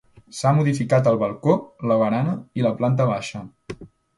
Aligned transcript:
S'ha 0.35 0.53
modificat 0.59 1.09
el 1.11 1.19
balcó, 1.25 1.55
la 1.91 1.99
barana 2.05 2.35
i 2.61 2.67
la 2.69 2.75
planta 2.81 3.11
baixa. 3.15 3.47